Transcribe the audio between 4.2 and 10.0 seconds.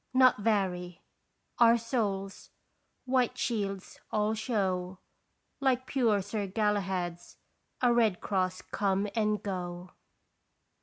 show Like pure Sir Galahed's A red cross come and go.